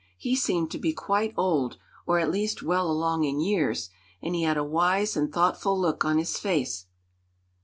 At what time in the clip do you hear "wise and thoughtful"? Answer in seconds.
4.63-5.79